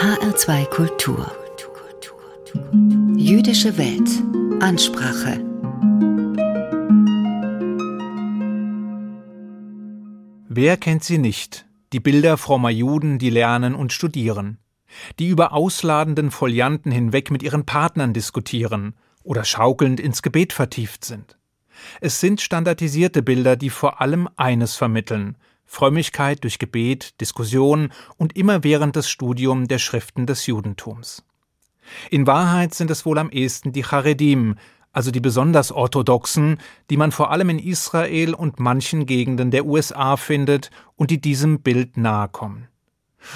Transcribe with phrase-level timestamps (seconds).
[0.00, 1.30] HR2 Kultur.
[3.18, 4.08] Jüdische Welt.
[4.62, 5.44] Ansprache.
[10.48, 11.66] Wer kennt sie nicht?
[11.92, 14.56] Die Bilder frommer Juden, die lernen und studieren,
[15.18, 21.36] die über ausladenden Folianten hinweg mit ihren Partnern diskutieren oder schaukelnd ins Gebet vertieft sind.
[22.00, 25.36] Es sind standardisierte Bilder, die vor allem eines vermitteln
[25.72, 31.22] Frömmigkeit durch Gebet, Diskussion und immerwährendes Studium der Schriften des Judentums.
[32.10, 34.56] In Wahrheit sind es wohl am ehesten die Charedim,
[34.90, 36.58] also die besonders orthodoxen,
[36.90, 41.60] die man vor allem in Israel und manchen Gegenden der USA findet und die diesem
[41.60, 42.66] Bild nahe kommen.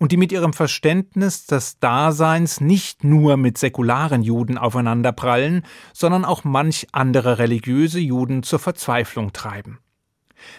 [0.00, 5.62] Und die mit ihrem Verständnis des Daseins nicht nur mit säkularen Juden aufeinanderprallen,
[5.92, 9.78] sondern auch manch andere religiöse Juden zur Verzweiflung treiben.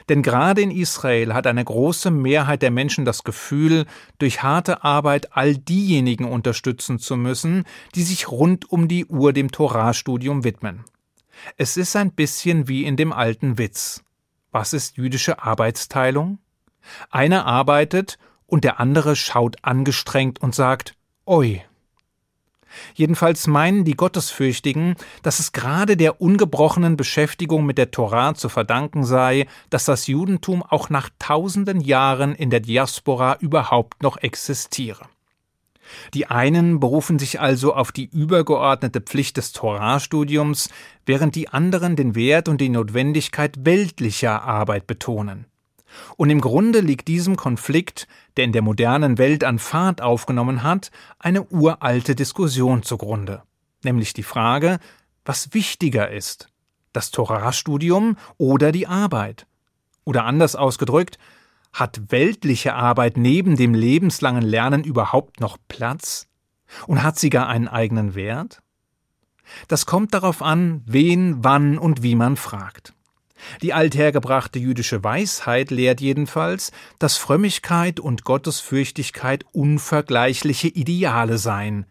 [0.09, 3.86] Denn gerade in Israel hat eine große Mehrheit der Menschen das Gefühl,
[4.17, 9.52] durch harte Arbeit all diejenigen unterstützen zu müssen, die sich rund um die Uhr dem
[9.52, 10.84] Torahstudium widmen.
[11.56, 14.03] Es ist ein bisschen wie in dem alten Witz.
[14.52, 16.39] Was ist jüdische Arbeitsteilung?
[17.09, 21.62] Einer arbeitet und der andere schaut angestrengt und sagt Oi.
[22.93, 29.03] Jedenfalls meinen die Gottesfürchtigen, dass es gerade der ungebrochenen Beschäftigung mit der Torah zu verdanken
[29.03, 35.05] sei, dass das Judentum auch nach tausenden Jahren in der Diaspora überhaupt noch existiere.
[36.13, 40.69] Die einen berufen sich also auf die übergeordnete Pflicht des Torahstudiums,
[41.05, 45.45] während die anderen den Wert und die Notwendigkeit weltlicher Arbeit betonen.
[46.16, 50.91] Und im Grunde liegt diesem Konflikt, der in der modernen Welt an Fahrt aufgenommen hat,
[51.19, 53.44] eine uralte Diskussion zugrunde,
[53.83, 54.79] nämlich die Frage,
[55.25, 56.49] was wichtiger ist,
[56.94, 59.47] das Torahstudium oder die Arbeit?
[60.03, 61.17] Oder anders ausgedrückt,
[61.73, 66.27] hat weltliche Arbeit neben dem lebenslangen Lernen überhaupt noch Platz?
[66.85, 68.61] Und hat sie gar einen eigenen Wert?
[69.67, 72.94] Das kommt darauf an, wen, wann und wie man fragt.
[73.62, 81.86] Die althergebrachte jüdische Weisheit lehrt jedenfalls, dass Frömmigkeit und Gottesfürchtigkeit unvergleichliche Ideale seien.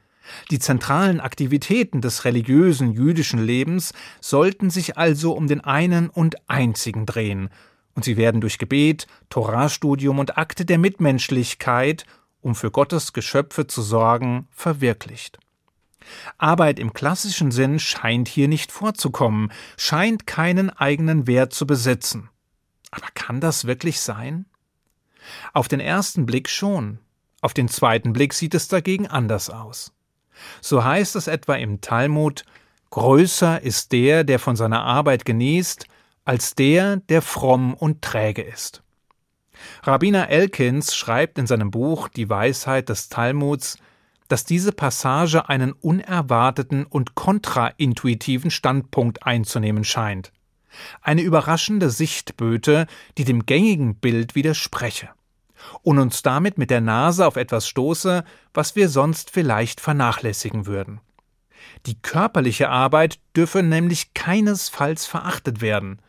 [0.51, 7.07] Die zentralen Aktivitäten des religiösen jüdischen Lebens sollten sich also um den einen und einzigen
[7.07, 7.49] drehen,
[7.95, 12.05] und sie werden durch Gebet, Torahstudium und Akte der Mitmenschlichkeit,
[12.43, 15.39] um für Gottes Geschöpfe zu sorgen, verwirklicht.
[16.39, 22.29] Arbeit im klassischen Sinn scheint hier nicht vorzukommen, scheint keinen eigenen Wert zu besitzen.
[22.91, 24.47] Aber kann das wirklich sein?
[25.53, 26.99] Auf den ersten Blick schon,
[27.41, 29.93] auf den zweiten Blick sieht es dagegen anders aus.
[30.61, 32.45] So heißt es etwa im Talmud
[32.91, 35.87] Größer ist der, der von seiner Arbeit genießt,
[36.25, 38.83] als der, der fromm und träge ist.
[39.83, 43.79] Rabbiner Elkins schreibt in seinem Buch Die Weisheit des Talmuds
[44.29, 50.33] dass diese Passage einen unerwarteten und kontraintuitiven Standpunkt einzunehmen scheint.
[51.01, 52.87] Eine überraschende Sichtböte,
[53.19, 55.09] die dem gängigen Bild widerspreche
[55.83, 61.01] und uns damit mit der Nase auf etwas stoße, was wir sonst vielleicht vernachlässigen würden.
[61.87, 66.01] Die körperliche Arbeit dürfe nämlich keinesfalls verachtet werden,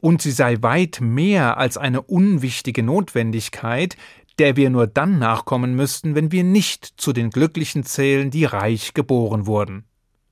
[0.00, 3.96] und sie sei weit mehr als eine unwichtige Notwendigkeit,
[4.38, 8.94] der wir nur dann nachkommen müssten, wenn wir nicht zu den Glücklichen zählen, die reich
[8.94, 9.84] geboren wurden.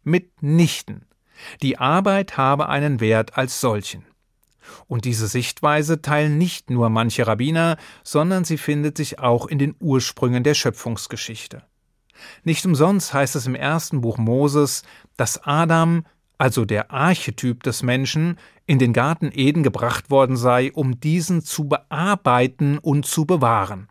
[0.02, 1.06] Mitnichten.
[1.62, 4.04] Die Arbeit habe einen Wert als solchen.
[4.86, 9.74] Und diese Sichtweise teilen nicht nur manche Rabbiner, sondern sie findet sich auch in den
[9.80, 11.62] Ursprüngen der Schöpfungsgeschichte.
[12.44, 14.82] Nicht umsonst heißt es im ersten Buch Moses,
[15.16, 16.04] dass Adam,
[16.38, 21.64] also der Archetyp des Menschen, in den Garten Eden gebracht worden sei, um diesen zu
[21.64, 23.88] bearbeiten und zu bewahren.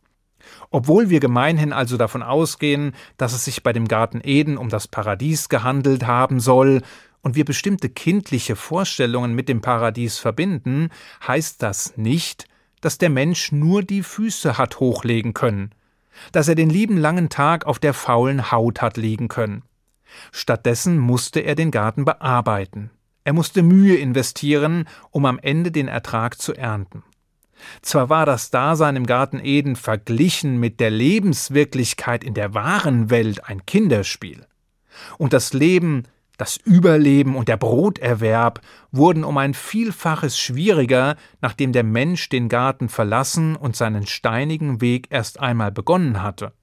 [0.70, 4.88] Obwohl wir gemeinhin also davon ausgehen, dass es sich bei dem Garten Eden um das
[4.88, 6.82] Paradies gehandelt haben soll,
[7.22, 10.90] und wir bestimmte kindliche Vorstellungen mit dem Paradies verbinden,
[11.28, 12.48] heißt das nicht,
[12.82, 15.72] dass der Mensch nur die Füße hat hochlegen können,
[16.32, 19.64] dass er den lieben langen Tag auf der faulen Haut hat liegen können.
[20.32, 22.90] Stattdessen musste er den Garten bearbeiten.
[23.24, 27.04] Er musste Mühe investieren, um am Ende den Ertrag zu ernten.
[27.82, 33.46] Zwar war das Dasein im Garten Eden verglichen mit der Lebenswirklichkeit in der wahren Welt
[33.46, 34.46] ein Kinderspiel.
[35.18, 36.04] Und das Leben,
[36.38, 38.62] das Überleben und der Broterwerb
[38.92, 45.08] wurden um ein Vielfaches schwieriger, nachdem der Mensch den Garten verlassen und seinen steinigen Weg
[45.12, 46.54] erst einmal begonnen hatte.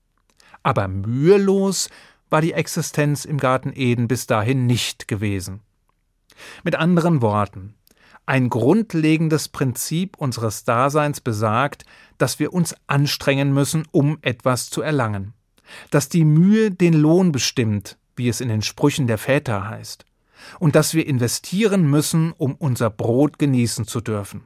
[0.63, 1.91] Aber mühelos
[2.31, 5.61] war die Existenz im Garten Eden bis dahin nicht gewesen.
[6.63, 7.75] Mit anderen Worten,
[8.29, 11.87] ein grundlegendes Prinzip unseres Daseins besagt,
[12.19, 15.33] dass wir uns anstrengen müssen, um etwas zu erlangen.
[15.91, 20.05] dass die Mühe den Lohn bestimmt, wie es in den Sprüchen der Väter heißt,
[20.59, 24.43] und dass wir investieren müssen, um unser Brot genießen zu dürfen.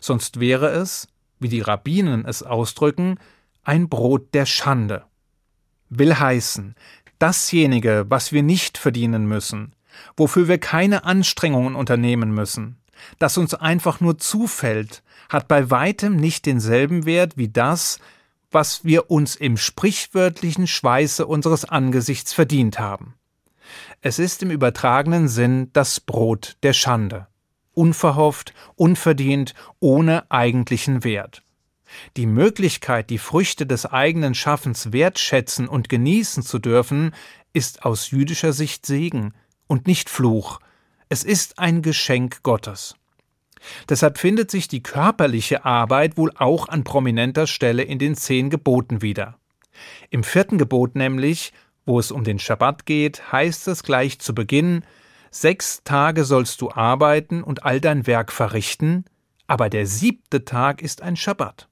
[0.00, 1.08] Sonst wäre es,
[1.38, 3.18] wie die Rabbinen es ausdrücken,
[3.62, 5.04] ein Brot der Schande.
[5.88, 6.74] Will heißen,
[7.18, 9.74] dasjenige, was wir nicht verdienen müssen,
[10.16, 12.77] wofür wir keine Anstrengungen unternehmen müssen,
[13.18, 17.98] das uns einfach nur zufällt, hat bei weitem nicht denselben Wert wie das,
[18.50, 23.14] was wir uns im sprichwörtlichen Schweiße unseres Angesichts verdient haben.
[24.00, 27.26] Es ist im übertragenen Sinn das Brot der Schande.
[27.74, 31.42] Unverhofft, unverdient, ohne eigentlichen Wert.
[32.16, 37.14] Die Möglichkeit, die Früchte des eigenen Schaffens wertschätzen und genießen zu dürfen,
[37.52, 39.34] ist aus jüdischer Sicht Segen
[39.66, 40.60] und nicht Fluch.
[41.08, 42.94] Es ist ein Geschenk Gottes.
[43.88, 49.00] Deshalb findet sich die körperliche Arbeit wohl auch an prominenter Stelle in den zehn Geboten
[49.00, 49.38] wieder.
[50.10, 51.52] Im vierten Gebot nämlich,
[51.86, 54.84] wo es um den Schabbat geht, heißt es gleich zu Beginn
[55.30, 59.04] Sechs Tage sollst du arbeiten und all dein Werk verrichten,
[59.46, 61.68] aber der siebte Tag ist ein Schabbat.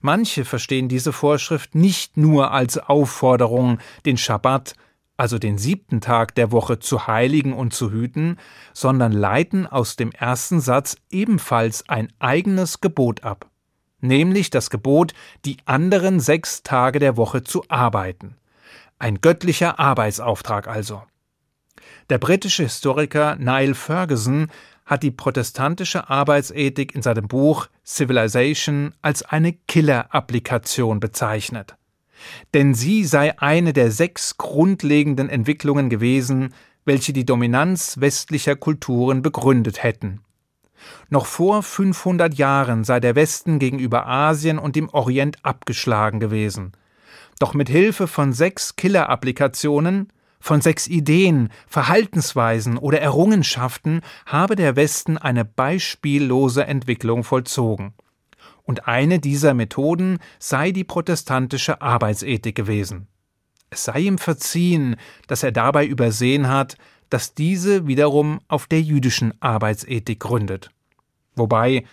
[0.00, 4.74] Manche verstehen diese Vorschrift nicht nur als Aufforderung, den Schabbat
[5.22, 8.38] also den siebten Tag der Woche zu heiligen und zu hüten,
[8.72, 13.48] sondern leiten aus dem ersten Satz ebenfalls ein eigenes Gebot ab,
[14.00, 15.14] nämlich das Gebot,
[15.44, 18.34] die anderen sechs Tage der Woche zu arbeiten.
[18.98, 21.04] Ein göttlicher Arbeitsauftrag also.
[22.10, 24.48] Der britische Historiker Niall Ferguson
[24.86, 31.76] hat die protestantische Arbeitsethik in seinem Buch Civilization als eine Killer-Applikation bezeichnet
[32.54, 36.54] denn sie sei eine der sechs grundlegenden Entwicklungen gewesen,
[36.84, 40.20] welche die Dominanz westlicher Kulturen begründet hätten.
[41.10, 46.72] Noch vor 500 Jahren sei der Westen gegenüber Asien und dem Orient abgeschlagen gewesen.
[47.38, 50.08] Doch mit Hilfe von sechs Killer-Applikationen,
[50.40, 57.94] von sechs Ideen, Verhaltensweisen oder Errungenschaften habe der Westen eine beispiellose Entwicklung vollzogen
[58.64, 63.08] und eine dieser Methoden sei die protestantische Arbeitsethik gewesen.
[63.70, 66.76] Es sei ihm verziehen, dass er dabei übersehen hat,
[67.08, 70.70] dass diese wiederum auf der jüdischen Arbeitsethik gründet.
[71.34, 71.84] Wobei,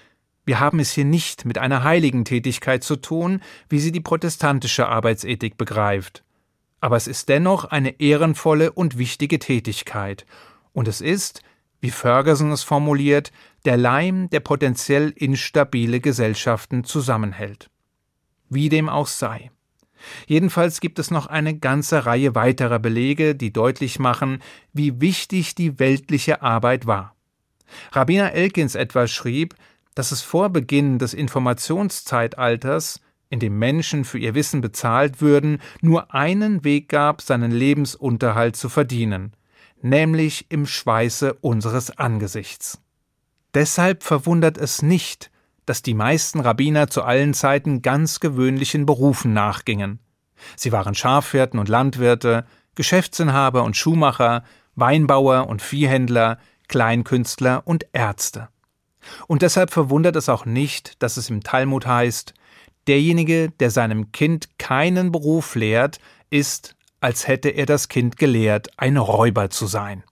[0.45, 4.87] wir haben es hier nicht mit einer heiligen Tätigkeit zu tun, wie sie die protestantische
[4.87, 6.23] Arbeitsethik begreift.
[6.81, 10.25] Aber es ist dennoch eine ehrenvolle und wichtige Tätigkeit,
[10.71, 11.41] und es ist,
[11.81, 13.31] wie Ferguson es formuliert,
[13.65, 17.69] der Leim, der potenziell instabile Gesellschaften zusammenhält.
[18.49, 19.51] Wie dem auch sei.
[20.27, 24.41] Jedenfalls gibt es noch eine ganze Reihe weiterer Belege, die deutlich machen,
[24.73, 27.15] wie wichtig die weltliche Arbeit war.
[27.91, 29.55] Rabbiner Elkins etwa schrieb,
[29.95, 36.13] dass es vor Beginn des Informationszeitalters, in dem Menschen für ihr Wissen bezahlt würden, nur
[36.13, 39.33] einen Weg gab, seinen Lebensunterhalt zu verdienen,
[39.81, 42.81] nämlich im Schweiße unseres Angesichts.
[43.53, 45.31] Deshalb verwundert es nicht,
[45.65, 49.99] dass die meisten Rabbiner zu allen Zeiten ganz gewöhnlichen Berufen nachgingen.
[50.55, 54.43] Sie waren Schafhirten und Landwirte, Geschäftsinhaber und Schuhmacher,
[54.75, 56.37] Weinbauer und Viehhändler,
[56.67, 58.49] Kleinkünstler und Ärzte.
[59.27, 62.33] Und deshalb verwundert es auch nicht, dass es im Talmud heißt,
[62.87, 65.99] derjenige, der seinem Kind keinen Beruf lehrt,
[66.29, 70.03] ist als hätte er das Kind gelehrt, ein Räuber zu sein.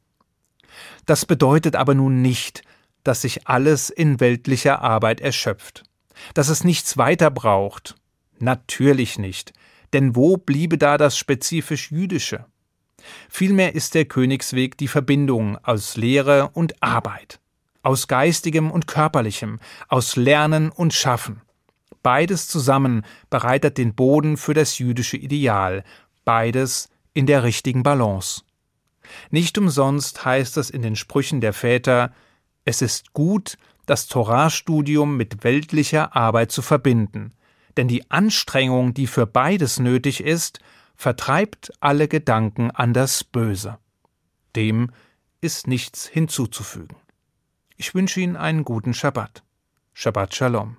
[1.05, 2.63] Das bedeutet aber nun nicht,
[3.07, 5.83] dass sich alles in weltlicher Arbeit erschöpft,
[6.33, 7.95] dass es nichts weiter braucht.
[8.39, 9.53] Natürlich nicht,
[9.93, 12.45] denn wo bliebe da das spezifisch Jüdische?
[13.29, 17.39] Vielmehr ist der Königsweg die Verbindung aus Lehre und Arbeit,
[17.81, 21.41] aus geistigem und körperlichem, aus Lernen und Schaffen.
[22.03, 25.83] Beides zusammen bereitet den Boden für das jüdische Ideal,
[26.25, 28.41] beides in der richtigen Balance.
[29.29, 32.11] Nicht umsonst heißt es in den Sprüchen der Väter,
[32.67, 37.33] es ist gut, das Torahstudium mit weltlicher Arbeit zu verbinden,
[37.77, 40.59] denn die Anstrengung, die für beides nötig ist,
[40.93, 43.77] vertreibt alle Gedanken an das Böse.
[44.57, 44.91] Dem
[45.39, 46.97] ist nichts hinzuzufügen.
[47.77, 49.43] Ich wünsche Ihnen einen guten Schabbat.
[49.93, 50.75] Shabbat Shalom.